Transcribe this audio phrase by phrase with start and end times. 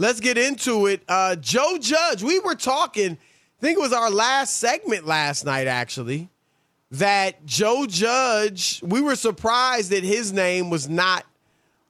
[0.00, 1.02] Let's get into it.
[1.06, 5.66] Uh, Joe Judge, we were talking, I think it was our last segment last night,
[5.66, 6.30] actually,
[6.92, 11.26] that Joe Judge, we were surprised that his name was not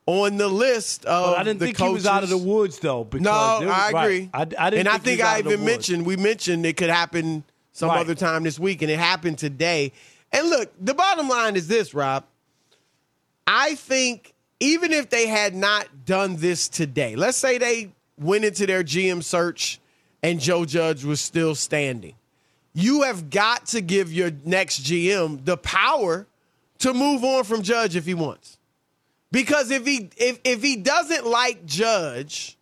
[0.06, 1.88] on the list of Well, I didn't the think coaches.
[1.90, 3.04] he was out of the woods though.
[3.04, 4.04] Because No, was- I right.
[4.04, 4.30] agree.
[4.34, 6.66] I, I didn't and I think, think I out of the even mentioned we mentioned
[6.66, 8.00] it could happen some Right.
[8.00, 9.92] other time this week, and it happened today.
[10.32, 12.24] And look, the bottom line is this, Rob.
[13.46, 18.66] I think even if they had not done this today, let's say they went into
[18.66, 19.80] their GM search
[20.22, 22.14] and Joe Judge was still standing,
[22.74, 26.26] you have got to give your next GM the power
[26.78, 28.58] to move on from Judge if he wants.
[29.32, 32.58] Because if he if if he doesn't like Judge,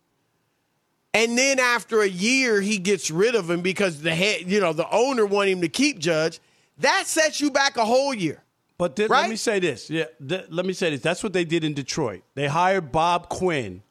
[1.13, 4.73] and then after a year he gets rid of him because the head, you know,
[4.73, 6.39] the owner want him to keep Judge,
[6.77, 8.43] that sets you back a whole year.
[8.77, 9.21] But th- Right?
[9.21, 9.89] let me say this.
[9.89, 11.01] Yeah, th- let me say this.
[11.01, 12.21] That's what they did in Detroit.
[12.35, 13.81] They hired Bob Quinn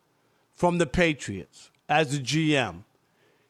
[0.58, 2.82] from the Patriots as the GM.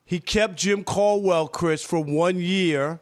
[0.05, 3.01] He kept Jim Caldwell, Chris, for one year.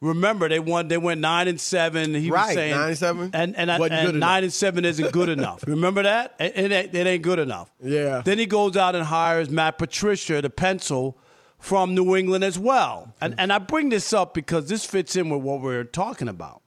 [0.00, 0.88] Remember, they won.
[0.88, 2.14] They went nine and seven.
[2.14, 3.30] He was Right, saying nine and seven.
[3.34, 4.42] and and, I- and nine enough.
[4.42, 5.64] and seven isn't good enough.
[5.66, 6.34] Remember that?
[6.40, 7.70] It, it ain't, it ain't good enough.
[7.82, 8.22] Yeah.
[8.24, 11.16] Then he goes out and hires Matt Patricia, the pencil
[11.58, 13.14] from New England as well.
[13.20, 16.60] And and I bring this up because this fits in with what we're talking about.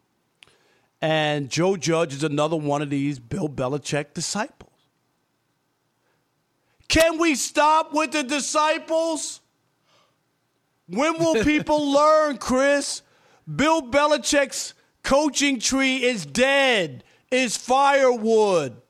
[0.99, 4.66] And Joe Judge is another one of these Bill Belichick disciples.
[6.87, 9.41] Can we stop with the disciples?
[10.87, 13.01] When will people learn, Chris?
[13.53, 14.73] Bill Belichick's
[15.03, 18.81] coaching tree is dead, is firewood.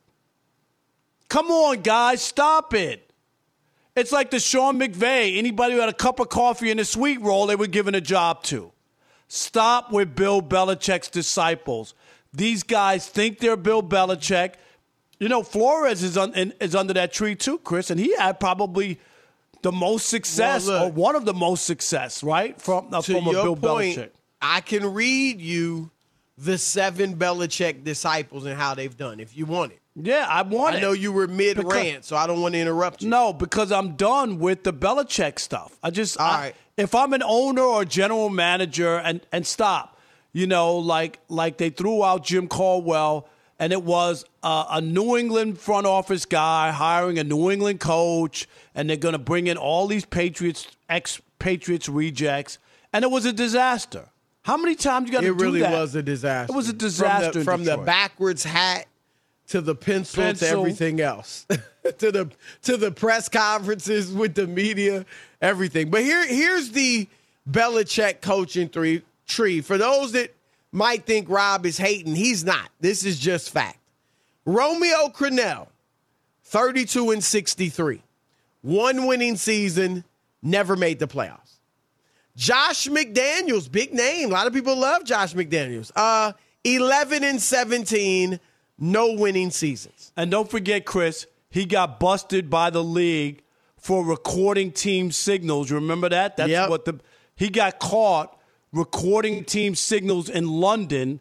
[1.29, 3.11] Come on, guys, stop it.
[3.95, 5.37] It's like the Sean McVay.
[5.37, 8.01] Anybody who had a cup of coffee and a sweet roll, they were given a
[8.01, 8.71] job to.
[9.27, 11.93] Stop with Bill Belichick's disciples.
[12.31, 14.53] These guys think they're Bill Belichick.
[15.19, 18.39] You know, Flores is, un, in, is under that tree too, Chris, and he had
[18.39, 18.99] probably
[19.63, 22.59] the most success Well, or one of the most success, right?
[22.61, 24.09] From, uh, from Bill point, Belichick.
[24.41, 25.89] I can read you
[26.37, 29.79] the seven Belichick disciples and how they've done if you want it.
[29.99, 30.81] Yeah, I want I it.
[30.81, 33.09] know you were mid rant, so I don't want to interrupt you.
[33.09, 35.75] No, because I'm done with the Belichick stuff.
[35.81, 36.55] I just, I- right.
[36.77, 39.97] if I'm an owner or general manager, and and stop,
[40.33, 43.27] you know, like like they threw out Jim Caldwell,
[43.59, 48.47] and it was uh, a New England front office guy hiring a New England coach,
[48.75, 52.57] and they're going to bring in all these Patriots ex Patriots rejects,
[52.93, 54.09] and it was a disaster.
[54.43, 55.43] How many times you got to It do that?
[55.43, 56.53] It really was a disaster.
[56.53, 58.87] It was a disaster from the, from the backwards hat
[59.47, 61.45] to the pencil, to everything else,
[61.97, 62.31] to the
[62.63, 65.05] to the press conferences with the media,
[65.41, 65.89] everything.
[65.89, 67.07] But here here's the
[67.49, 69.61] Belichick coaching three, tree.
[69.61, 70.33] For those that
[70.77, 72.69] might think Rob is hating, he's not.
[72.79, 73.79] This is just fact.
[74.45, 75.67] Romeo Crennel,
[76.43, 78.01] 32 and 63,
[78.61, 80.03] one winning season,
[80.41, 81.55] never made the playoffs.
[82.35, 84.29] Josh McDaniels, big name.
[84.29, 85.91] A lot of people love Josh McDaniels.
[85.95, 86.33] Uh,
[86.63, 88.39] 11 and 17,
[88.77, 90.11] no winning seasons.
[90.15, 93.41] And don't forget, Chris, he got busted by the league
[93.77, 95.69] for recording team signals.
[95.71, 96.37] You Remember that?
[96.37, 96.69] That's Yep.
[96.69, 96.99] what the
[97.35, 98.36] he got caught
[98.77, 101.19] recording team signals in London,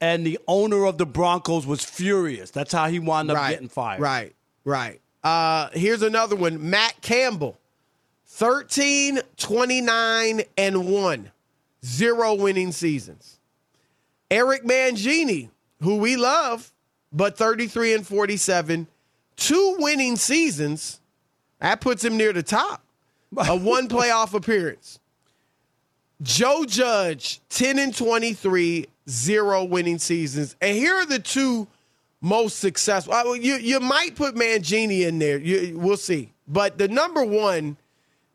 [0.00, 2.50] and the owner of the Broncos was furious.
[2.50, 4.00] That's how he wound up right, getting fired.
[4.00, 4.34] Right,
[4.64, 5.00] right.
[5.24, 6.68] Uh, here's another one.
[6.70, 7.58] Matt Campbell,
[8.26, 11.30] 13, 29, and 1.
[11.84, 13.38] Zero winning seasons.
[14.30, 15.50] Eric Mangini,
[15.80, 16.72] who we love,
[17.12, 18.88] but 33 and 47,
[19.36, 21.00] two winning seasons.
[21.60, 22.82] That puts him near the top.
[23.36, 24.98] A one playoff appearance.
[26.22, 30.56] Joe Judge, 10 and 23, zero winning seasons.
[30.60, 31.66] And here are the two
[32.20, 33.12] most successful.
[33.12, 35.38] uh, You, you might put Mangini in there.
[35.38, 36.32] You, we'll see.
[36.48, 37.76] But the number one,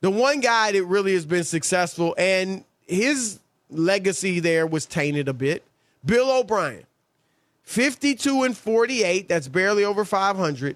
[0.02, 3.40] the one guy that really has been successful, and his
[3.70, 5.64] legacy there was tainted a bit,
[6.06, 6.84] Bill O'Brien.
[7.64, 10.76] 52 and 48, that's barely over 500.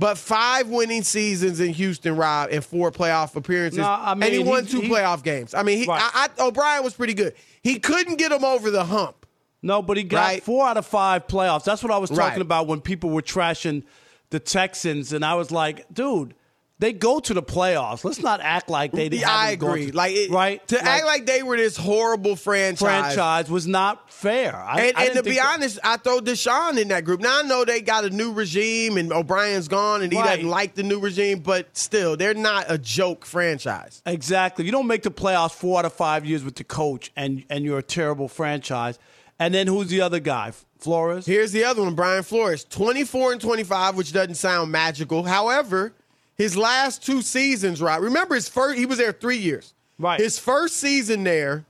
[0.00, 3.76] But five winning seasons in Houston, Rob, and four playoff appearances.
[3.78, 5.52] No, I and he mean, won two he- playoff games.
[5.52, 6.00] I mean, he, Right.
[6.02, 7.34] I, I, O'Brien was pretty good.
[7.62, 9.26] He couldn't get him over the hump.
[9.62, 10.42] No, but he got Right.
[10.42, 11.64] four out of five playoffs.
[11.64, 12.40] That's what I was talking Right.
[12.40, 13.82] about when people were trashing
[14.30, 16.34] the Texans, and I was like, dude,
[16.80, 18.02] they go to the playoffs.
[18.04, 19.20] Let's not act like they didn't.
[19.20, 19.90] Yeah, I agree.
[19.90, 22.80] to- like it, right to act like they were this horrible franchise.
[23.14, 24.56] franchise was not fair.
[24.56, 27.20] I, And, I and to be that- honest, I throw Deshaun in that group.
[27.20, 30.36] Now I know they got a new regime and O'Brien's gone and he Right.
[30.36, 34.02] doesn't like the new regime, but still, they're not a joke franchise.
[34.06, 34.64] Exactly.
[34.64, 37.64] You don't make the playoffs four out of five years with the coach, and and
[37.64, 38.98] you're a terrible franchise.
[39.38, 40.52] And then who's the other guy?
[40.78, 41.26] Flores.
[41.26, 45.24] Here's the other one, Brian Flores, 24 and 25, which doesn't sound magical.
[45.24, 45.92] However,
[46.40, 48.00] his last two seasons, right?
[48.00, 49.74] Remember his first he was there 3 years.
[49.98, 50.18] Right.
[50.18, 51.64] His first season there,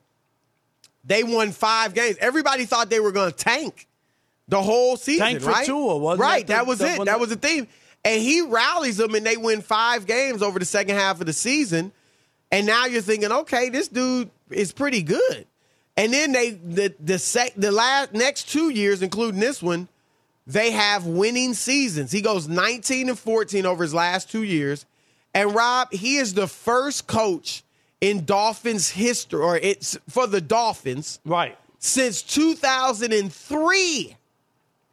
[1.05, 2.17] they won 5 games.
[2.21, 3.89] Everybody thought they were going to tank
[4.47, 5.67] the whole season, Tank for right?
[5.67, 6.99] Tua, wasn't right, that the- that was it.
[6.99, 7.67] That that- was the theme.
[8.05, 11.33] And he rallies them and they win 5 games over the second half of the
[11.33, 11.93] season.
[12.53, 15.47] And now you're thinking, okay, this dude is pretty good.
[15.97, 19.89] And then they the the sec, the last next two years, including this one,
[20.52, 22.11] they have winning seasons.
[22.12, 24.87] He goes 19 and 14 over his last two years.
[25.35, 27.62] And Rob, he is the first coach
[28.00, 31.56] in Dolphins history, or it's for the Dolphins Right.
[31.79, 34.17] since 2003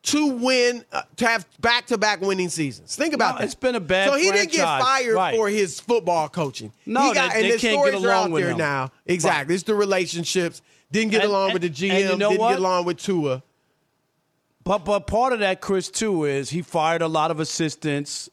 [0.04, 2.95] to win uh, to have back-to-back winning seasons.
[2.95, 3.45] Think about No, that.
[3.45, 5.36] it's been a bad So he didn't get fired Right.
[5.36, 6.71] for his football coaching.
[6.86, 8.51] No, he got, they- and they the can't get stories are along out with there
[8.51, 8.57] him.
[8.57, 8.92] now.
[9.06, 10.62] Exactly, it's the relationships.
[10.92, 11.98] Didn't get And- along and- with the GM.
[12.00, 12.50] you know didn't what?
[12.51, 13.44] get along with Tua.
[14.68, 18.30] But but part of that, Chris, too, is he fired a lot of assistants.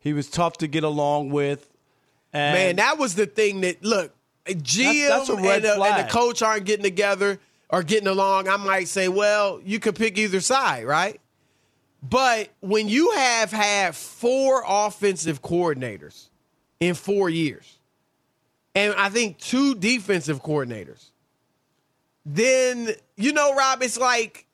[0.00, 1.70] He was tough to get along with.
[2.32, 4.12] And Man, that was the thing that look,
[4.46, 7.38] GM that's red and, the, and the coach aren't getting together
[7.68, 8.48] or getting along.
[8.48, 11.20] I might say, well, you could pick either side, right?
[12.02, 16.28] But when you have had four offensive coordinators
[16.80, 17.78] in four years,
[18.74, 21.10] and I think two defensive coordinators,
[22.24, 24.45] then you know, Rob, it's like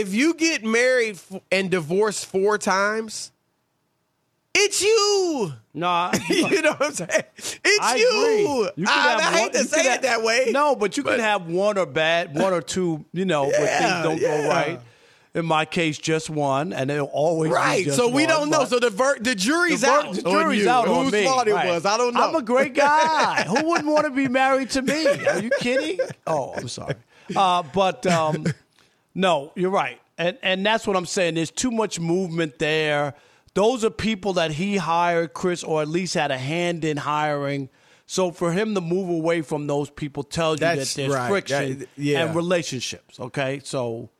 [0.00, 3.30] if you get married f- and divorced four times,
[4.56, 5.52] it's you.
[5.74, 7.22] no, you know what I'm saying?
[7.36, 8.70] It's I you.
[8.76, 10.50] You I, I one- hate to say it have- that way.
[10.52, 14.02] No, but you can have one or bad, one or two, you know, where things
[14.04, 14.42] don't yeah.
[14.42, 14.80] go right.
[15.34, 17.90] In my case, just one, and it'll always be right.
[17.90, 18.64] So we one, don't know.
[18.66, 20.14] So the ver- the jury's The ver- out.
[20.14, 21.24] The jury's out on Whose me.
[21.24, 21.66] fault it Right.
[21.66, 21.84] was?
[21.84, 22.28] I don't know.
[22.28, 23.42] I'm a great guy.
[23.42, 25.04] Who wouldn't want to be married to me?
[25.26, 25.98] Are you kidding?
[26.24, 26.94] Oh, I'm sorry.
[27.34, 28.44] Uh, but um,
[29.14, 31.34] no, you're right, and and that's what I'm saying.
[31.34, 33.14] There's too much movement there.
[33.54, 37.68] Those are people that he hired, Chris, or at least had a hand in hiring.
[38.06, 41.28] So for him to move away from those people tells you that there's right.
[41.28, 42.24] friction That- yeah.
[42.24, 43.18] and relationships.
[43.18, 44.10] Okay, so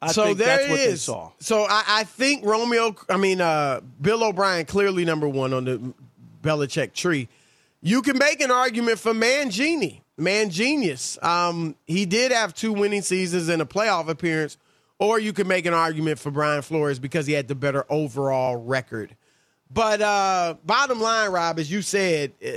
[0.00, 1.30] I so think there that's it what they saw.
[1.38, 5.94] So I, I think Romeo, I mean uh, Bill O'Brien, clearly number one on the
[6.42, 7.28] Belichick tree.
[7.82, 11.22] You can make an argument for Mangini, Mangenius.
[11.22, 14.58] Um, he did have two winning seasons and a playoff appearance,
[14.98, 18.56] or you could make an argument for Brian Flores because he had the better overall
[18.56, 19.16] record.
[19.70, 22.50] But uh, bottom line, Rob, as you said, uh,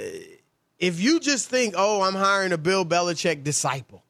[0.79, 4.03] if you just think, oh, I'm hiring a Bill Belichick disciple.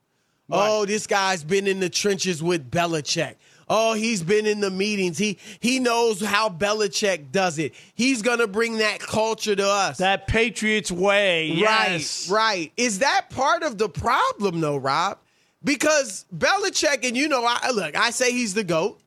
[0.50, 3.36] Oh, this guy's been in the trenches with Belichick.
[3.68, 5.18] Oh, he's been in the meetings.
[5.18, 7.74] He he knows how Belichick does it.
[7.96, 9.98] He's gonna bring that culture to us.
[9.98, 12.30] That Patriots way, yes.
[12.30, 12.72] Right, right.
[12.78, 15.18] Is that part of the problem, though, Rob?
[15.64, 19.00] Because Belichick, and you know, I look, I say he's the goat,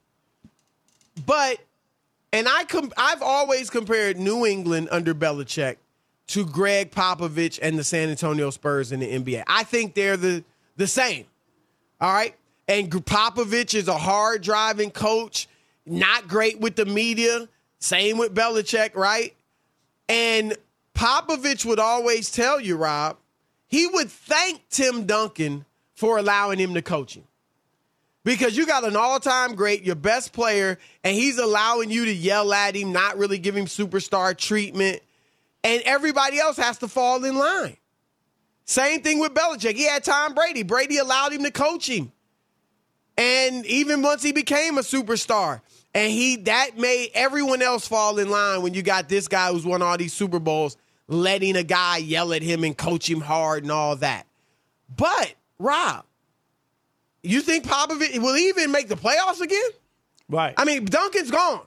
[1.25, 1.59] but
[2.33, 5.77] and I com- I've always compared New England under Belichick
[6.29, 9.45] to Gregg Popovich and the San Antonio Spurs in the NBA.
[9.47, 10.45] I think they're the
[10.77, 11.27] the same.
[12.01, 12.35] All right.
[12.69, 15.49] And Popovich is a hard driving coach,
[15.87, 17.49] not great with the media.
[17.81, 19.35] Same with Belichick, right?
[20.09, 20.55] And
[20.95, 23.17] Popovich would always tell you, Rob,
[23.67, 27.25] he would thank Tim Duncan for allowing him to coach him.
[28.25, 32.13] Because you got an all time great, your best player, and he's allowing you to
[32.13, 35.01] yell at him, not really give him superstar treatment.
[35.65, 37.77] And everybody else has to fall in line.
[38.65, 39.77] Same thing with Belichick.
[39.77, 40.63] He had Tom Brady.
[40.63, 42.13] Brady allowed him to coach him.
[43.19, 45.61] And even once he became a superstar,
[45.95, 49.67] and he that made everyone else fall in line when you got this guy who's
[49.67, 50.77] won all these Super Bowls,
[51.09, 54.27] letting a guy yell at him and coach him hard and all that.
[54.97, 56.05] But Rob,
[57.23, 59.69] you think Popovich will he even make the playoffs again?
[60.29, 60.55] Right.
[60.57, 61.63] I mean, Duncan's gone.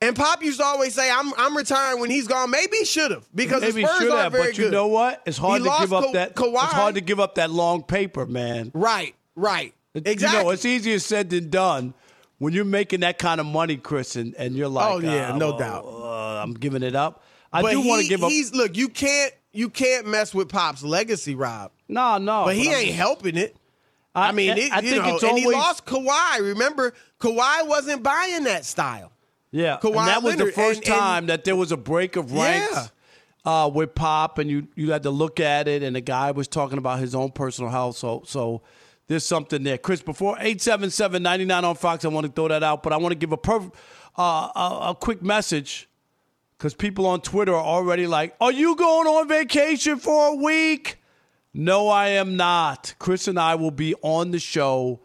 [0.00, 2.50] And Pop used to always say, I'm I'm retiring when he's gone.
[2.50, 4.72] Maybe he should have because Maybe the he Spurs aren't very but you good.
[4.72, 5.22] know what?
[5.26, 6.34] It's hard He to give up Ka- that.
[6.34, 6.64] Kawhi.
[6.64, 8.70] It's hard to give up that long paper, man.
[8.74, 9.72] Right, right.
[9.94, 10.38] Exactly.
[10.38, 11.94] You know, it's easier said than done
[12.38, 15.36] when you're making that kind of money, Chris, and, and you're like, Oh, yeah, uh,
[15.38, 15.84] no well, doubt.
[15.84, 17.22] uh, I'm giving it up.
[17.52, 18.30] I but do want to give up.
[18.30, 21.70] He's look, you can't you can't mess with Pop's legacy, Rob.
[21.88, 22.44] No, no.
[22.46, 23.56] But he I'm ain't helping it.
[24.16, 26.40] I, mean, it, I think know, it's and he lost Kawhi.
[26.40, 29.10] Remember, Kawhi wasn't buying that style.
[29.50, 30.48] Yeah, Kawhi and that was Leonard.
[30.48, 32.90] the first And- and- time that there was a break of ranks
[33.44, 36.48] uh, with Pop, and you you had to look at it, and the guy was
[36.48, 37.96] talking about his own personal health.
[37.96, 38.62] So so
[39.06, 39.78] there's something there.
[39.78, 43.16] Chris, before 877-99 on Fox, I want to throw that out, but I want to
[43.18, 43.72] give a perf-
[44.16, 44.22] uh,
[44.54, 45.88] a, a quick message
[46.56, 50.98] because people on Twitter are already like, "Are you going on vacation for a week?"
[51.52, 52.94] No, I am not.
[52.98, 55.00] Chris and I will be on the show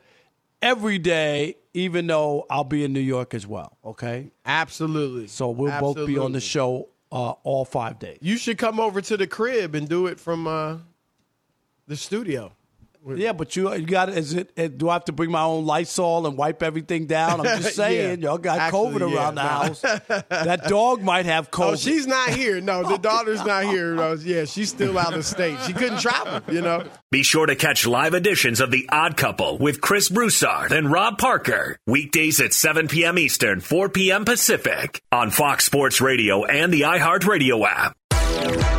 [0.62, 3.78] every day, even though I'll be in New York as well.
[3.84, 5.28] Okay, Absolutely.
[5.28, 8.18] so we'll both be on the show uh, all five days.
[8.22, 10.78] You should come over to the crib and do it from uh,
[11.88, 12.52] the studio.
[13.16, 14.52] Yeah, but you you got is it?
[14.58, 17.40] uh, Do I have to bring my own Lysol and wipe everything down?
[17.40, 18.30] I'm just saying, Yeah.
[18.30, 19.64] y'all got Actually, COVID yeah, around the nah.
[19.64, 19.82] house.
[20.30, 21.72] that dog might have COVID.
[21.72, 22.60] Oh, she's not here.
[22.60, 23.96] No, the daughter's not here.
[23.96, 25.58] No, yeah, she's still out of state.
[25.66, 26.84] She couldn't travel, you know.
[27.10, 31.18] Be sure to catch live editions of The Odd Couple with Chris Broussard and Rob
[31.18, 31.78] Parker.
[31.88, 33.18] Weekdays at 7 p.m.
[33.18, 34.26] Eastern, 4 p.m.
[34.26, 38.79] Pacific on Fox Sports Radio and the iHeartRadio app.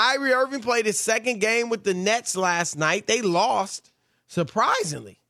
[0.00, 3.06] Kyrie Irving played his second game with the Nets last night.
[3.06, 3.92] They lost,
[4.28, 5.20] surprisingly,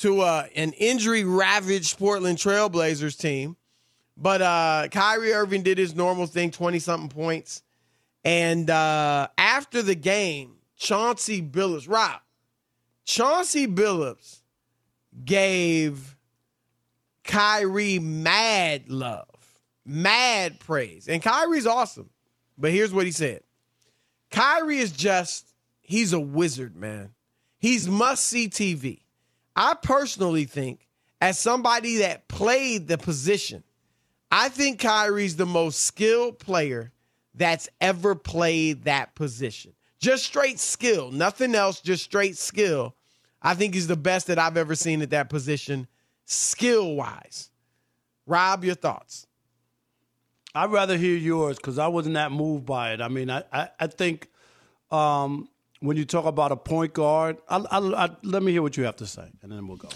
[0.00, 3.56] to uh, an injury ravaged Portland Trailblazers team.
[4.14, 7.62] But uh, Kyrie Irving did his normal thing 20 something points.
[8.22, 12.20] And uh, after the game, Chauncey Billups, Rob,
[13.06, 14.40] Chauncey Billups
[15.24, 16.18] gave
[17.24, 21.08] Kyrie mad love, mad praise.
[21.08, 22.10] And Kyrie's awesome.
[22.58, 23.40] But here's what he said
[24.32, 27.10] Kyrie is just, he's a wizard, man.
[27.58, 29.02] He's must see TV.
[29.54, 30.88] I personally think,
[31.20, 33.62] as somebody that played the position,
[34.30, 36.90] I think Kyrie's the most skilled player
[37.34, 39.74] that's ever played that position.
[40.00, 42.96] Just straight skill, nothing else, just straight skill.
[43.40, 45.86] I think he's the best that I've ever seen at that position,
[46.24, 47.50] skill wise.
[48.26, 49.26] Rob, your thoughts?
[50.54, 53.00] I'd rather hear yours because I wasn't that moved by it.
[53.00, 54.28] I mean, I I, I think
[54.90, 55.48] um,
[55.80, 58.84] when you talk about a point guard, I, I, I, let me hear what you
[58.84, 59.88] have to say, and then we'll go.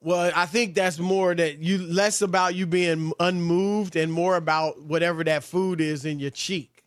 [0.00, 4.80] Well, I think that's more that you less about you being unmoved and more about
[4.82, 6.77] whatever that food is in your cheek.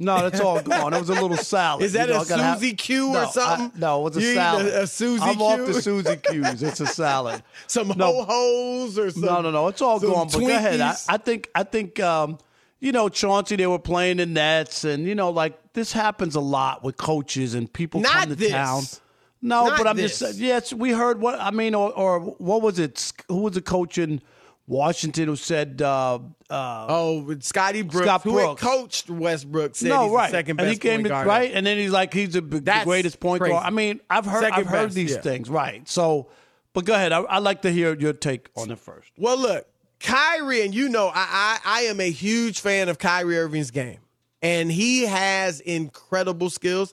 [0.00, 0.94] No, that's all gone.
[0.94, 1.84] It was a little salad.
[1.84, 3.72] Is that You know, a I gotta have- Suzy Q or No, I- something?
[3.80, 4.66] no, it was a You salad.
[4.66, 6.62] a- a Suzy I'm off the Suzy Q's.
[6.62, 7.42] It's a salad.
[7.66, 8.22] Some No.
[8.22, 9.66] ho hos or some no, no, no.
[9.68, 10.28] It's all gone.
[10.32, 10.80] But go ahead.
[10.80, 11.48] I, I think.
[11.54, 11.98] I think.
[12.00, 12.38] Um,
[12.80, 16.40] you know, Chauncey, they were playing the Nets, and you know, like this happens a
[16.40, 18.52] lot with coaches and people Not come to this.
[18.52, 18.84] town.
[19.42, 20.20] No, Not but I'm this.
[20.20, 20.72] just yes.
[20.72, 23.12] We heard what I mean, or, or what was it?
[23.26, 24.22] Who was the coach in
[24.68, 25.80] Washington who said?
[25.82, 26.16] Uh,
[26.50, 28.62] uh, Oh, Scotty Brooks, Scott who Brooks.
[28.62, 30.30] coached Westbrook, said no, he's right.
[30.30, 32.80] the second and best he came to right, and then he's like he's the, the
[32.84, 33.52] greatest point crazy.
[33.54, 33.66] guard.
[33.66, 35.20] I mean, I've heard Second I've heard best, these yeah.
[35.22, 35.88] things, right?
[35.88, 36.28] So,
[36.74, 37.12] but go ahead.
[37.12, 39.10] I, I'd like to hear your take on it first.
[39.16, 39.66] Well, look,
[40.00, 43.98] Kyrie, and you know, I, I I am a huge fan of Kyrie Irving's game,
[44.42, 46.92] and he has incredible skills.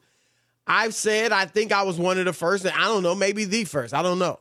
[0.67, 3.43] I've said I think I was one of the first, and I don't know, maybe
[3.45, 3.93] the first.
[3.93, 4.39] I don't know,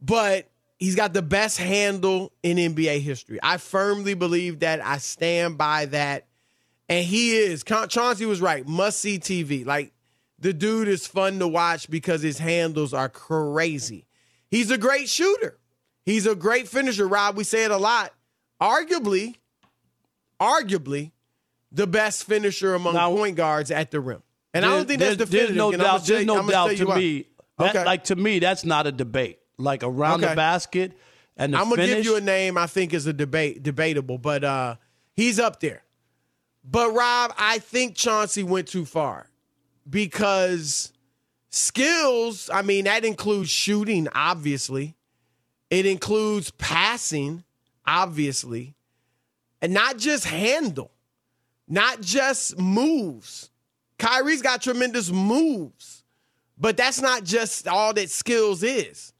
[0.00, 3.38] but he's got the best handle in NBA history.
[3.42, 4.84] I firmly believe that.
[4.84, 6.26] I stand by that,
[6.88, 7.62] and he is.
[7.64, 8.66] Cha- Chauncey was right.
[8.66, 9.64] Must see TV.
[9.64, 9.92] Like
[10.38, 14.06] the dude is fun to watch because his handles are crazy.
[14.50, 15.58] He's a great shooter.
[16.04, 17.36] He's a great finisher, Rob.
[17.36, 18.12] We say it a lot.
[18.60, 19.36] Arguably,
[20.40, 21.12] arguably,
[21.72, 24.22] the best finisher among Now- point guards at the rim.
[24.52, 25.48] And I don't think that's definitive.
[25.48, 26.06] There's no and I'm gonna doubt.
[26.06, 27.26] There's no I'm gonna doubt to me.
[27.58, 27.84] That, Okay.
[27.84, 29.38] Like to me, that's not a debate.
[29.58, 30.30] Like around Okay.
[30.30, 30.92] the basket
[31.36, 31.96] and the I'm gonna finish.
[31.96, 34.76] give you a name I think is a debate debatable, but uh
[35.14, 35.82] he's up there.
[36.64, 39.28] But Rob, I think Chauncey went too far
[39.88, 40.92] because
[41.50, 44.96] skills, I mean, that includes shooting, obviously.
[45.70, 47.44] It includes passing,
[47.86, 48.74] obviously.
[49.62, 50.90] And not just handle,
[51.68, 53.50] not just moves.
[53.98, 56.02] Kyrie's got tremendous moves,
[56.58, 59.12] but that's not just all that skills is.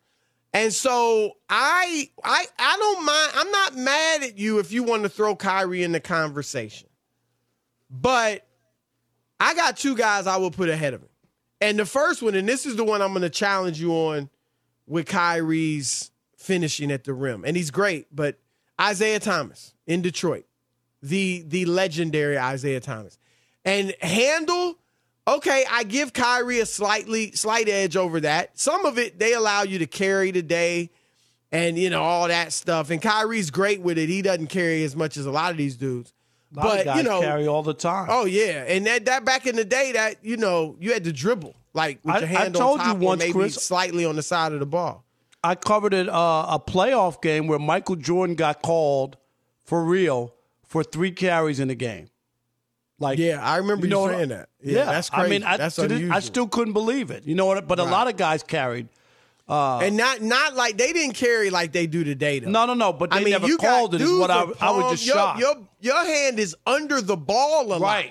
[0.54, 3.32] And so I I I don't mind.
[3.34, 6.88] I'm not mad at you if you want to throw Kyrie in the conversation.
[7.90, 8.46] But
[9.40, 11.08] I got two guys I will put ahead of him.
[11.60, 14.30] And the first one, and this is the one I'm going to challenge you on
[14.86, 18.06] with Kyrie's finishing at the rim, and he's great.
[18.14, 18.38] But
[18.80, 20.46] Isiah Thomas in Detroit,
[21.02, 23.18] the the legendary Isiah Thomas,
[23.64, 24.78] and handle.
[25.26, 28.58] Okay, I give Kyrie a slightly slight edge over that.
[28.58, 30.90] Some of it they allow you to carry today,
[31.50, 32.90] and you know all that stuff.
[32.90, 34.08] And Kyrie's great with it.
[34.10, 36.12] He doesn't carry as much as a lot of these dudes.
[36.54, 38.08] A lot of but you know, carry all the time.
[38.10, 41.12] Oh yeah, and that that back in the day, that you know, you had to
[41.12, 44.16] dribble like with I- your I hand told on you once, maybe Chris- slightly on
[44.16, 45.04] the side of the ball.
[45.42, 49.16] I covered it, uh, a playoff game where Michael Jordan got called
[49.62, 50.34] for real
[50.66, 52.08] for three carries in the game.
[52.98, 54.48] Like, Yeah, I remember you, know saying that.
[54.62, 55.26] Yeah, that's crazy.
[55.26, 56.12] I mean, I, that's unusual.
[56.12, 57.24] I still couldn't believe it.
[57.24, 57.66] You know what?
[57.66, 58.88] But a lot of guys carried.
[59.46, 62.38] Uh, and not not like they didn't carry like they do today.
[62.38, 62.50] Though.
[62.50, 62.94] No, no, no.
[62.94, 64.00] But they I mean, never you called it.
[64.00, 65.40] Is what I, with I was just your, shocked.
[65.40, 68.06] Your your hand is under the ball a lot.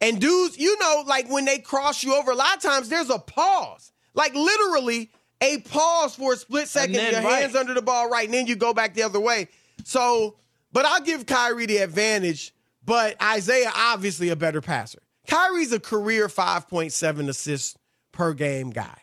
[0.00, 3.08] And dudes, you know, like when they cross you over, a lot of times there's
[3.08, 3.92] a pause.
[4.14, 6.94] Like literally a pause for a split second.
[6.94, 7.42] then, your right.
[7.42, 9.48] hands under the ball, right, and then you go back the other way.
[9.84, 10.36] So,
[10.72, 12.53] but I'll give Kyrie the advantage.
[12.84, 15.00] But Isiah obviously a better passer.
[15.28, 17.76] Kyrie's a career 5.7 assists
[18.12, 18.98] per game guy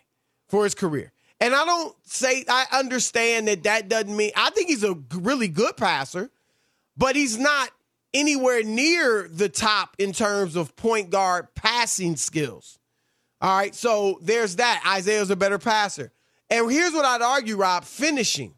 [0.48, 1.12] for his career.
[1.40, 5.48] And I don't say I understand that that doesn't mean I think he's a really
[5.48, 6.30] good passer,
[6.96, 7.72] but he's not
[8.14, 12.78] anywhere near the top in terms of point guard passing skills.
[13.42, 14.84] All right, so there's that.
[15.00, 16.12] Isiah's a better passer.
[16.52, 18.54] And here's what I'd argue, Rob, finishing.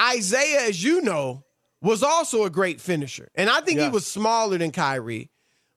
[0.00, 1.44] Isiah, as you know,
[1.80, 3.28] was also a great finisher.
[3.34, 5.30] And I think he was smaller than Kyrie,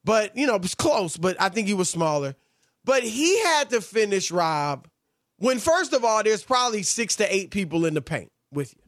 [0.03, 2.35] but, you know, it was close, but I think he was smaller.
[2.83, 4.87] But he had to finish, Rob,
[5.37, 8.81] when, first of all, there's probably six to eight people in the paint with you.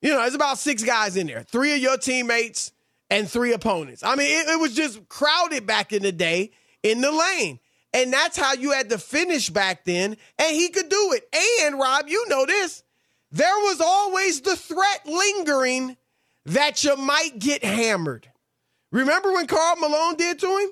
[0.00, 2.72] You know, there's about six guys in there, three of your teammates
[3.08, 4.02] and three opponents.
[4.02, 6.50] I mean, it, it was just crowded back in the day
[6.82, 7.60] in the lane.
[7.94, 10.16] And that's how you had to finish back then.
[10.38, 11.62] And he could do it.
[11.62, 12.82] And, Rob, you know this.
[13.30, 15.96] There was always the threat lingering
[16.46, 18.28] that you might get hammered.
[18.90, 20.70] Remember when Karl Malone did to him?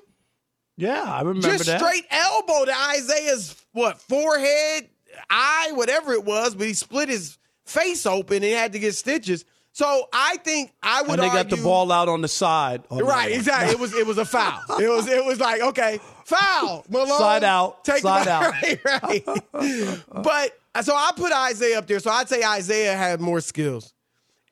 [0.77, 1.79] yeah, I remember Just that.
[1.79, 4.89] straight elbow to Isiah's what forehead,
[5.29, 8.95] eye, whatever it was, but he split his face open and he had to get
[8.95, 9.45] stitches.
[9.73, 11.19] So I think I would have.
[11.19, 12.83] and they got the ball out on the side.
[12.89, 13.39] that Right, one.
[13.39, 13.71] exactly.
[13.71, 14.59] It was it was a foul.
[14.79, 16.83] It was it was like okay, foul.
[16.89, 18.53] Malone, Slide out, take slide out.
[18.85, 20.03] Right, right.
[20.11, 21.99] but so I put Isiah up there.
[21.99, 23.93] So I'd say Isiah had more skills.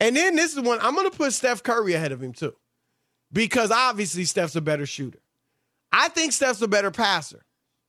[0.00, 2.56] And then this is one I'm going to put Steph Curry ahead of him too,
[3.32, 5.20] because obviously Steph's a better shooter.
[5.92, 7.44] I think Steph's a better passer.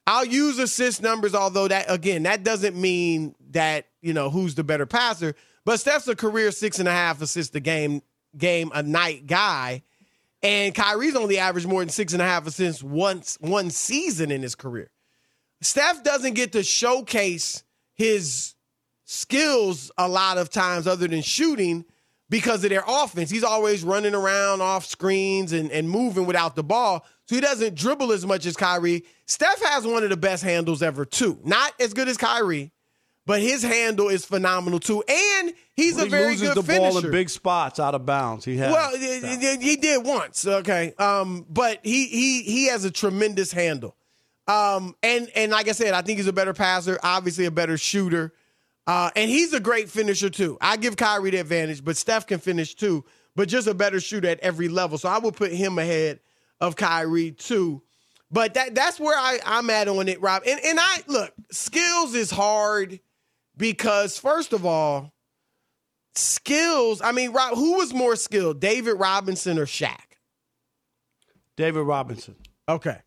[0.06, 4.64] I'll use assist numbers, although that again that doesn't mean that you know who's the
[4.64, 5.36] better passer.
[5.64, 8.02] But Steph's a career six and a half assists a game
[8.38, 9.84] game a night guy,
[10.44, 14.42] and Kyrie's only averaged more than six and a half assists once one season in
[14.42, 14.92] his career.
[15.62, 18.56] Steph doesn't get to showcase his
[19.06, 21.86] skills a lot of times other than shooting
[22.32, 23.30] because of their offense.
[23.30, 27.06] He's always running around off screens and, and moving without the ball.
[27.26, 29.04] So he doesn't dribble as much as Kyrie.
[29.28, 31.38] Steph has one of the best handles ever, too.
[31.44, 32.72] Not as good as Kyrie,
[33.26, 35.04] but his handle is phenomenal, too.
[35.08, 36.94] And he's he a very loses good the finisher.
[36.94, 38.46] ball in big spots out of bounds.
[38.46, 38.72] He has.
[38.72, 40.94] Well, y- he did once, okay.
[40.98, 43.96] Um, but he he he has a tremendous handle.
[44.48, 47.78] Um, and and like I said, I think he's a better passer, obviously a better
[47.78, 48.34] shooter.
[48.92, 50.58] Uh, and he's a great finisher too.
[50.60, 53.06] I give Kyrie the advantage, but Steph can finish too,
[53.38, 54.98] but just a better shooter at every level.
[54.98, 56.20] So I will put him ahead
[56.60, 57.84] of Kyrie too.
[58.30, 60.44] But that that's where I, I'm at on it, Rob.
[60.46, 63.00] And and I look, skills is hard
[63.56, 65.14] because first of all,
[66.16, 67.02] skills.
[67.02, 70.18] I mean, Rob, who was more skilled, David Robinson or Shaq?
[71.56, 72.36] David Robinson.
[72.68, 72.98] Okay.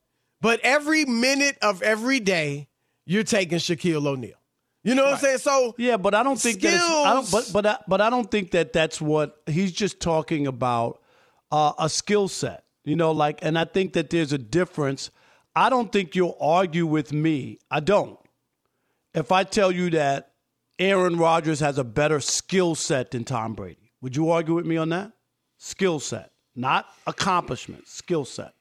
[0.40, 2.68] But every minute of every day,
[3.04, 4.38] you're taking Shaquille O'Neal.
[4.84, 5.38] You know what I'm saying?
[5.38, 7.50] So Yeah, but I don't think that it's, I don't, Skills.
[7.50, 11.00] but but I, but I don't think that that's what he's just talking about
[11.50, 12.64] uh, a skill set.
[12.84, 15.10] You know, like, and I think that there's a difference.
[15.56, 17.58] I don't think you'll argue with me.
[17.70, 18.18] I don't.
[19.14, 20.32] If I tell you that
[20.78, 24.76] Aaron Rodgers has a better skill set than Tom Brady, would you argue with me
[24.76, 25.12] on that?
[25.56, 27.88] Skill set, not accomplishment.
[27.88, 28.52] Skill set.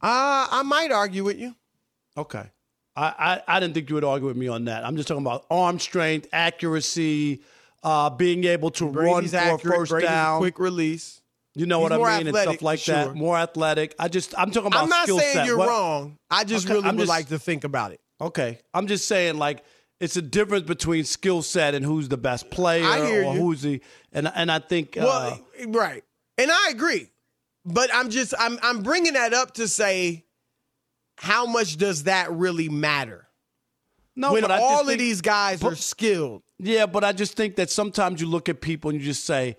[0.00, 1.54] uh, I might argue with you.
[2.16, 2.44] Okay.
[2.96, 4.84] I, I, I didn't think you would argue with me on that.
[4.84, 7.42] I'm just talking about arm strength, accuracy,
[7.82, 10.38] uh, being able to Brady's run for a first Brady's down.
[10.40, 11.20] quick release.
[11.54, 12.94] you know he's what I mean, and stuff like sure.
[12.94, 13.14] that.
[13.14, 13.94] More athletic.
[13.98, 15.46] I just I'm talking about I'm not saying set.
[15.46, 16.18] you're What- wrong.
[16.30, 18.00] I just Okay, really I'm would just- like to think about it.
[18.20, 19.62] Okay, I'm just saying like
[20.00, 23.40] it's a difference between skill set and who's the best player or you.
[23.40, 23.80] who's the
[24.12, 26.02] and and I think uh, Well, right,
[26.38, 27.10] and I agree,
[27.64, 30.24] but I'm just I'm I'm bringing that up to say,
[31.16, 33.26] how much does that really matter
[34.14, 36.42] no, when but all of think- these guys are skilled?
[36.58, 39.56] Yeah, but I just think that sometimes you look at people and you just say,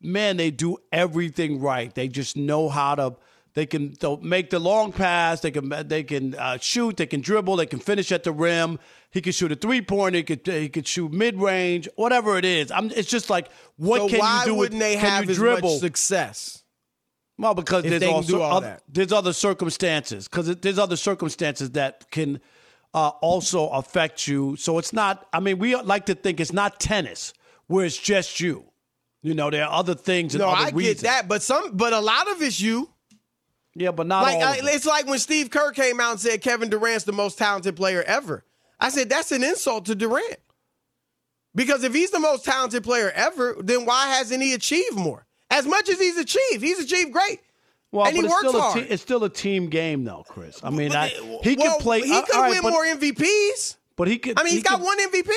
[0.00, 1.94] man, they do everything right.
[1.94, 3.16] They just know how to.
[3.54, 5.40] They can make the long pass.
[5.40, 6.96] They can they can uh, shoot.
[6.96, 7.56] They can dribble.
[7.56, 8.78] They can finish at the rim.
[9.10, 10.18] He can shoot a three pointer.
[10.18, 11.88] He could he could shoot mid range.
[11.96, 14.54] Whatever it is, I'm, it's just like what so can you do?
[14.54, 15.70] wouldn't with, they have as dribble?
[15.70, 16.62] much success?
[17.38, 18.82] Well, because there's also do all oth- that?
[18.88, 20.26] there's other circumstances.
[20.28, 22.40] Because there's other circumstances that can
[22.94, 24.56] uh, also affect you.
[24.56, 25.26] So it's not.
[25.32, 27.32] I mean, we like to think it's not tennis
[27.68, 28.64] where it's just you.
[29.22, 31.02] You know, there are other things and No, other I reasons.
[31.02, 32.88] get that, but some, but a lot of it's you.
[33.74, 34.42] Yeah, but not Like all.
[34.42, 34.64] I, it.
[34.64, 38.02] it's like when Steve Kerr came out and said Kevin Durant's the most talented player
[38.02, 38.44] ever.
[38.80, 40.38] I said that's an insult to Durant.
[41.54, 45.26] Because if he's the most talented player ever, then why hasn't he achieved more?
[45.50, 47.40] As much as he's achieved, he's achieved great.
[47.90, 48.78] well, and he but it's works still hard.
[48.78, 50.60] A te- it's still a team game, though, Chris.
[50.62, 52.02] I mean, I, he well, can play.
[52.02, 53.76] He uh, could right, win but, more MVPs.
[53.96, 54.38] But he could.
[54.38, 55.30] I mean, he he's got could- one MVP.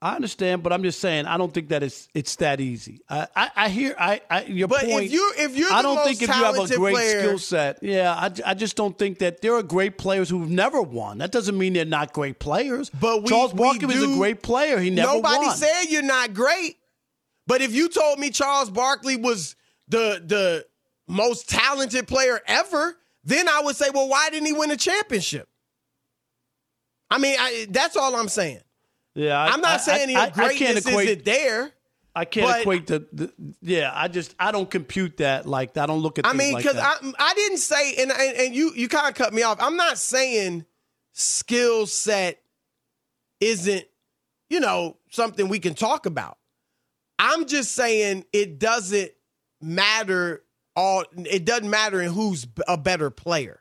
[0.00, 3.00] I understand, but I'm just saying I don't think that it's it's that easy.
[3.10, 5.10] I I, I hear I, I your But if point.
[5.10, 8.14] you- if you're I don't think if you have a great player- skill set, yeah,
[8.14, 11.18] I, I just don't think that there are great players who've never won.
[11.18, 12.90] That doesn't mean they're not great players.
[12.90, 14.78] But we, Charles we Barkley was a great player.
[14.78, 15.56] He never Nobody won.
[15.56, 16.76] said you're not great.
[17.48, 19.56] But if you told me Charles Barkley was
[19.88, 20.66] the the
[21.08, 25.48] most talented player ever, then I would say, well, why didn't he win a championship?
[27.10, 28.60] I mean, I, that's all I'm saying.
[29.14, 31.08] yeah, I, I'm not I- saying I, your I, I can't greatness equate.
[31.08, 31.72] isn't there.
[32.14, 33.32] I can't but- equate the, the.
[33.62, 35.76] Yeah, I just I don't compute that like.
[35.76, 36.26] I don't look at.
[36.26, 36.98] I mean, because that.
[37.02, 39.56] I I didn't say, and and, and you you kind of cut me off.
[39.60, 40.66] I'm not saying
[41.12, 42.42] skill set
[43.40, 43.84] isn't,
[44.50, 46.37] you know, something we can talk about.
[47.18, 49.10] I'm just saying it doesn't
[49.60, 50.42] matter.
[50.76, 53.60] All it doesn't matter in who's a better player.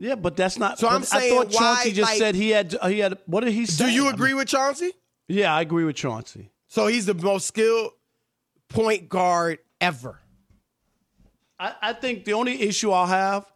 [0.00, 0.78] yeah, but that's not.
[0.78, 3.18] So I'm I saying thought why, Chauncey just like- said he had he had.
[3.26, 3.86] What did he say?
[3.86, 4.92] Do you I mean, agree with Chauncey?
[5.28, 6.50] yeah, I agree with Chauncey.
[6.68, 7.92] So he's the most skilled
[8.68, 10.20] point guard ever.
[11.58, 13.50] I, I think the only issue I'll have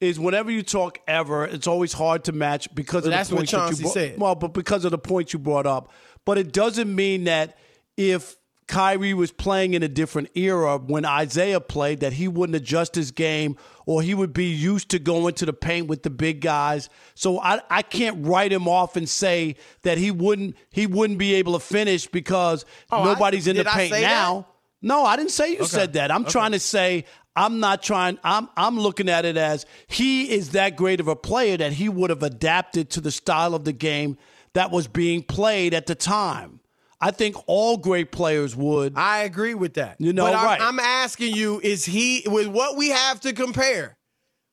[0.00, 3.50] is whenever you talk ever, it's always hard to match because of the what points
[3.50, 4.18] that you brought, said.
[4.18, 5.90] Well, but because of the points you brought up,
[6.24, 7.58] but it doesn't mean that
[7.96, 12.94] if Kyrie was playing in a different era when Isiah played, that he wouldn't adjust
[12.94, 16.40] his game or he would be used to going to the paint with the big
[16.40, 16.88] guys.
[17.14, 21.34] So I, I can't write him off and say that he wouldn't he wouldn't be
[21.34, 24.46] able to finish because Oh, I- nobody's in the paint now.
[24.80, 26.10] No, I didn't say you said that.
[26.10, 27.04] I'm trying to say
[27.36, 28.18] I'm not trying.
[28.22, 31.88] I'm I'm looking at it as he is that great of a player that he
[31.88, 34.16] would have adapted to the style of the game
[34.52, 36.60] that was being played at the time.
[37.04, 38.94] I think all great players would.
[38.96, 39.96] I agree with that.
[40.00, 40.60] You know, but I'm, right.
[40.60, 43.98] I'm asking you: Is he with what we have to compare?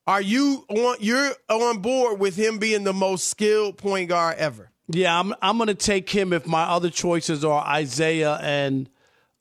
[0.06, 0.98] Are you on?
[1.00, 4.70] You're on board with him being the most skilled point guard ever?
[4.90, 8.90] Yeah, I'm I'm going to take him if my other choices are Isiah and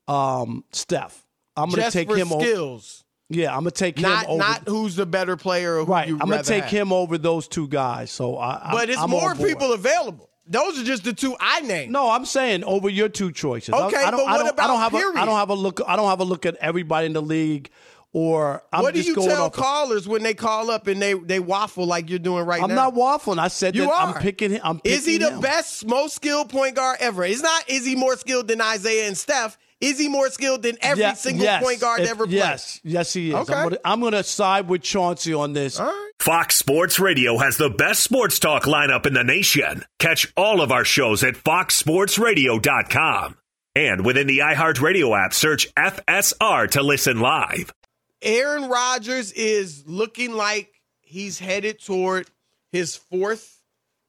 [0.07, 1.27] um, Steph.
[1.57, 2.45] I'm going to take him over.
[2.45, 4.39] skills, Yeah, I'm going to take him not over.
[4.39, 5.83] not who's the better player.
[5.85, 6.71] Right, I'm going to take have.
[6.71, 8.13] him over those two guys.
[8.13, 10.30] So I, But it's I'm more people available.
[10.51, 11.93] Those are just the two I named.
[11.93, 13.73] No, I'm saying over your two choices.
[13.73, 15.17] Okay, I, don't, but I what don't, I don't have period?
[15.17, 15.81] A, I don't have a look.
[15.87, 17.71] I don't have a look at everybody in the league,
[18.13, 21.39] or I'm what do just you tell callers when they call up and they they
[21.39, 22.65] waffle like you're doing right now?
[22.67, 23.39] I'm not waffling.
[23.39, 24.09] I said You that are.
[24.09, 24.61] I'm picking him.
[24.65, 25.41] I'm picking Is he the him.
[25.41, 27.25] best, most skilled point guard ever?
[27.25, 27.71] It's not.
[27.71, 29.57] Is he more skilled than Isiah and Steph?
[29.81, 31.63] Is he more skilled than every Yeah, single yes.
[31.63, 32.37] point guard If- ever played?
[32.37, 33.35] Yes, yes, he is.
[33.35, 33.55] Okay.
[33.55, 35.81] I'm gonna, I'm gonna side with Chauncey on this.
[35.81, 36.11] All right.
[36.19, 39.85] Fox Sports Radio has the best sports talk lineup in the nation.
[39.99, 43.37] Catch all of our shows at foxsportsradio.com.
[43.77, 47.73] And within the iHeartRadio app, search FSR to listen live.
[48.21, 50.69] Aaron Rodgers is looking like
[51.01, 52.27] he's headed toward
[52.73, 53.63] his fourth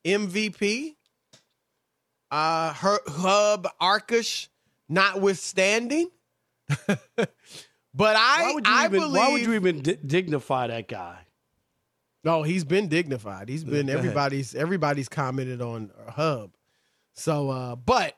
[0.06, 0.96] MVP.
[2.30, 4.48] Uh, her, Hub Arkush
[4.92, 6.10] notwithstanding.
[7.16, 9.00] but I, I even?
[9.00, 9.14] believe.
[9.14, 11.18] Why would you even di- dignify that guy?
[12.24, 13.50] No, he's been dignified.
[13.50, 13.98] He's been Go ahead.
[13.98, 16.52] everybody's everybody's commented on Hub.
[17.14, 18.16] So, uh, but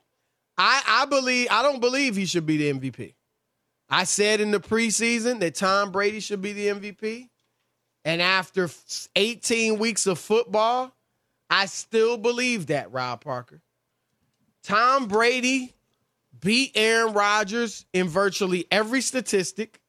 [0.57, 3.13] I I believe I don't believe he should be the MVP.
[3.89, 7.29] I said in the preseason that Tom Brady should be the MVP,
[8.03, 8.69] and after
[9.15, 10.95] 18 weeks of football,
[11.49, 12.91] I still believe that.
[12.91, 13.61] Rob Parker,
[14.63, 15.73] Tom Brady
[16.43, 19.79] beat Aaron Rodgers in virtually every statistic.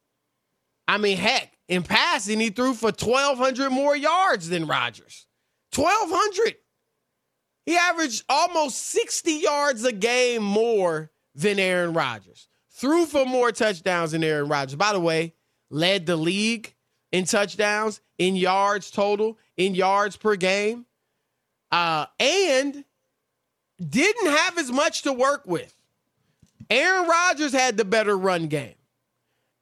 [0.87, 5.27] I mean, heck, in passing, he threw for 1,200 more yards than Rodgers.
[5.75, 6.57] 1,200.
[7.67, 12.49] He averaged almost 60 yards a game more than Aaron Rodgers.
[12.71, 14.77] Threw for more touchdowns than Aaron Rodgers.
[14.77, 15.35] By the way,
[15.71, 16.75] led the league
[17.13, 20.85] in touchdowns, in yards total, in yards per game,
[21.73, 22.85] uh, and
[23.89, 25.75] didn't have as much to work with.
[26.71, 28.75] Aaron Rodgers had the better run game.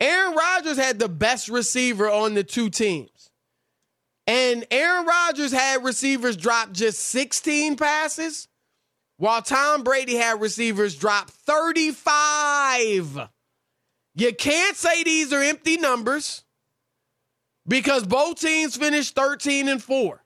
[0.00, 3.30] Aaron Rodgers had the best receiver on the two teams.
[4.26, 8.48] And Aaron Rodgers had receivers drop just 16 passes,
[9.16, 13.28] while Tom Brady had receivers drop 35.
[14.14, 16.44] You can't say these are empty numbers
[17.66, 20.24] because both teams finished 13 and 4.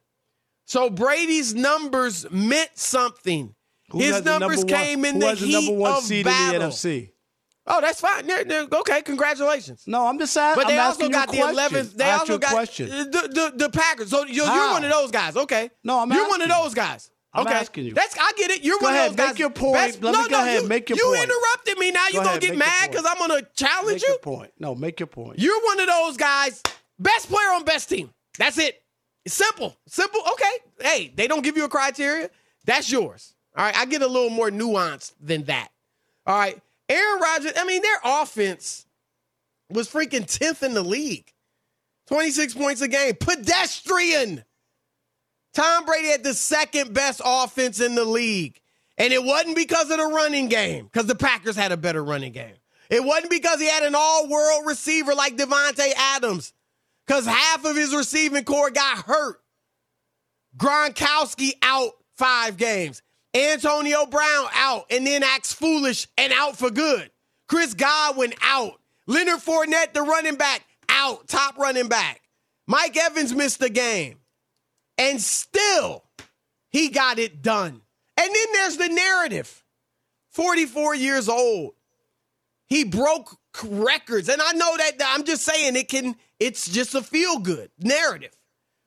[0.66, 3.54] So Brady's numbers meant something.
[3.90, 6.54] Who His numbers number one- came in the heat number one of battle.
[6.54, 7.10] in the NFC.
[7.68, 8.28] Oh, that's fine.
[8.28, 9.82] Yeah, yeah, Okay, congratulations.
[9.88, 10.62] No, I'm just asking.
[10.62, 11.94] But they I'm also got the 11th.
[11.96, 12.88] They also got question.
[12.88, 14.10] the, the the Packers.
[14.10, 15.36] So you're, you're one of those guys.
[15.36, 15.70] Okay.
[15.82, 17.10] No, I'm You're one of those guys.
[17.32, 17.54] I'm okay.
[17.56, 17.92] asking you.
[17.92, 18.62] That's I get it.
[18.64, 19.38] You're Go one ahead, of those make guys.
[19.40, 19.74] your point.
[19.74, 21.16] Best- Let me go no, ahead, you, make your you point.
[21.18, 21.90] You interrupted me.
[21.90, 24.08] Now you're gonna ahead, get mad because I'm gonna challenge Make you.
[24.08, 24.52] your point.
[24.58, 25.38] No, make your point.
[25.38, 26.62] You're one of those guys.
[26.98, 28.10] Best player on best team.
[28.38, 28.80] That's it.
[29.24, 29.76] It's simple.
[29.86, 30.20] Simple.
[30.32, 30.52] Okay.
[30.80, 32.30] Hey, they don't give you a criteria.
[32.64, 33.34] That's yours.
[33.56, 33.76] All right.
[33.76, 35.68] I get a little more nuanced than that.
[36.26, 36.60] All right.
[36.88, 38.86] Aaron Rodgers, I mean, their offense
[39.70, 41.32] was freaking 10th in the league.
[42.08, 43.14] 26 points a game.
[43.18, 44.44] Pedestrian.
[45.54, 48.60] Tom Brady had the second best offense in the league.
[48.98, 52.32] And it wasn't because of the running game, because the Packers had a better running
[52.32, 52.54] game.
[52.88, 56.52] It wasn't because he had an all world receiver like Davante Adams,
[57.06, 59.40] because half of his receiving corps got hurt.
[60.56, 63.02] Gronkowski out five games.
[63.36, 67.10] Antonio Brown out and then acts foolish and out for good.
[67.48, 68.80] Chris Godwin out.
[69.06, 71.28] Leonard Fournette, the running back, out.
[71.28, 72.22] Top running back.
[72.66, 74.18] Mike Evans missed the game.
[74.98, 76.04] And still,
[76.70, 77.82] he got it done.
[78.18, 79.62] And then there's the narrative
[80.32, 81.74] 44 years old.
[82.66, 84.28] He broke records.
[84.28, 88.34] And I know that I'm just saying it can, it's just a feel good narrative.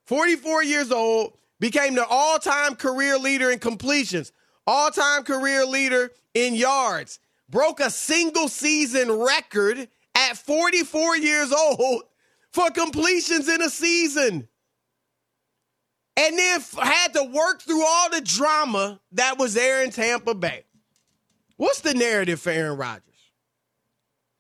[0.08, 4.32] 44 years old, became the all time career leader in completions,
[4.70, 12.04] all time career leader in yards, broke a single season record at 44 years old
[12.52, 14.48] for completions in a season.
[16.16, 20.66] And then had to work through all the drama that was there in Tampa Bay.
[21.58, 23.04] What's the narrative for Aaron Rodgers?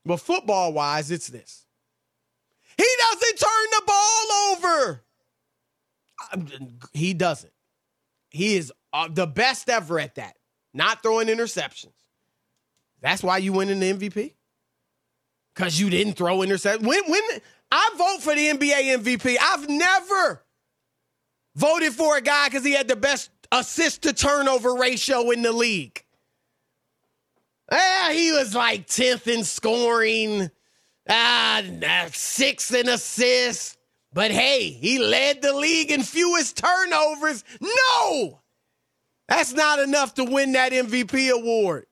[0.06, 1.65] Well, football wise, it's this.
[2.78, 5.04] He doesn't turn the ball over.
[6.34, 6.48] Um,
[6.94, 7.54] He doesn't.
[8.30, 10.36] He is uh, the best ever at that.
[10.73, 11.93] Not throwing interceptions.
[13.02, 14.34] That's why you win in the MVP.
[15.56, 16.82] Because you didn't throw interceptions.
[16.82, 17.23] When when
[17.71, 20.43] I vote for the NBA MVP, I've never
[21.56, 25.52] voted for a guy because he had the best assist to turnover ratio in the
[25.52, 26.04] league.
[27.71, 30.49] Ah, he was like 10th in scoring,
[31.08, 31.62] ah,
[32.12, 33.78] sixth in assists.
[34.12, 37.43] But hey, he led the league in fewest turnovers.
[37.62, 38.39] No!
[39.30, 41.86] That's not enough to win that MVP award.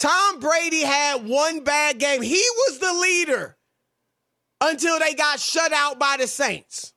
[0.00, 2.22] Tom Brady had one bad game.
[2.22, 3.56] He was the leader
[4.60, 6.92] until they got shut out by the Saints.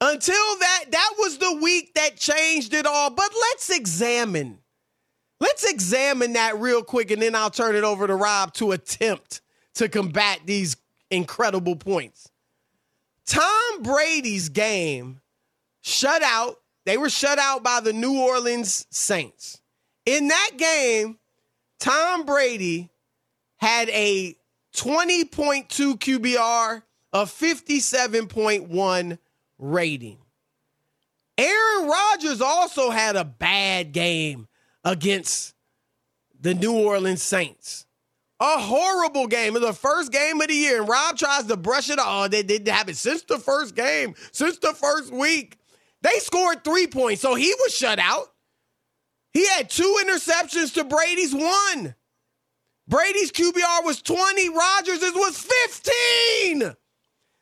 [0.00, 3.10] Until that, that was the week that changed it all.
[3.10, 4.58] But let's examine.
[5.38, 9.40] Let's examine that real quick, and then I'll turn it over to Rob to attempt
[9.74, 10.76] to combat these
[11.10, 12.30] incredible points.
[13.26, 15.20] Tom Brady's game
[15.82, 16.56] shut out.
[16.90, 19.60] They were shut out by the New Orleans Saints.
[20.06, 21.20] In that game,
[21.78, 22.90] Tom Brady
[23.58, 24.34] had a
[24.74, 29.18] 20.2 QBR, a 57.1
[29.60, 30.18] rating.
[31.38, 34.48] Aaron Rodgers also had a bad game
[34.84, 35.54] against
[36.40, 37.86] the New Orleans Saints.
[38.40, 39.54] A horrible game.
[39.54, 42.32] It was the first game of the year, and Rob tries to brush it off.
[42.32, 45.59] They didn't have it since the first game, since the first week.
[46.02, 48.32] They scored three points, so he was shut out.
[49.32, 51.94] He had two interceptions to Brady's one.
[52.88, 55.46] Brady's QBR was 20, Rodgers' was
[56.50, 56.74] 15.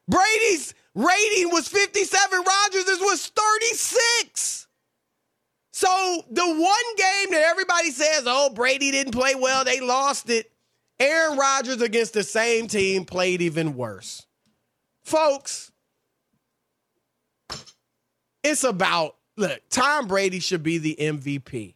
[0.07, 4.67] Brady's rating was 57, Rodgers' was 36.
[5.73, 10.51] So the one game that everybody says, oh, Brady didn't play well, they lost it.
[11.01, 14.27] Aaron Rodgers against the same team played even worse.
[15.05, 15.71] Folks,
[18.49, 21.75] it's about, look, Tom Brady should be the MVP.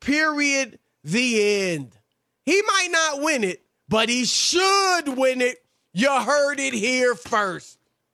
[0.00, 0.78] Period.
[1.04, 1.98] The end.
[2.44, 5.58] He might not win it, but he should win it.
[5.92, 7.78] You heard it here first.